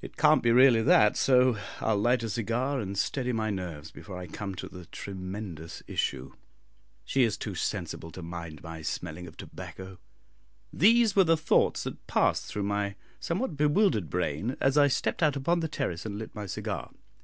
[0.00, 4.16] It can't be really that, so I'll light a cigar and steady my nerves before
[4.16, 6.30] I come to the tremendous issue.
[7.04, 9.98] She is too sensible to mind my smelling of tobacco."
[10.72, 15.34] These were the thoughts that passed through my somewhat bewildered brain, as I stepped out
[15.34, 16.92] upon the terrace and lit my cigar.